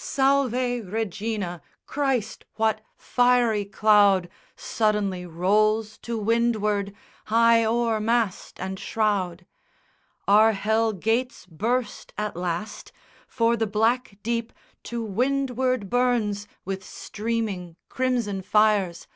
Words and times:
SALVE 0.00 0.52
REGINA! 0.84 1.60
Christ, 1.84 2.44
what 2.54 2.82
fiery 2.96 3.64
cloud 3.64 4.28
Suddenly 4.54 5.26
rolls 5.26 5.98
to 6.02 6.16
windward, 6.16 6.94
high 7.24 7.64
o'er 7.64 7.98
mast 7.98 8.60
and 8.60 8.78
shroud? 8.78 9.44
Are 10.28 10.52
hell 10.52 10.92
gates 10.92 11.46
burst 11.46 12.12
at 12.16 12.36
last? 12.36 12.92
For 13.26 13.56
the 13.56 13.66
black 13.66 14.18
deep 14.22 14.52
To 14.84 15.02
windward 15.02 15.90
burns 15.90 16.46
with 16.64 16.84
streaming 16.84 17.74
crimson 17.88 18.42
fires! 18.42 19.08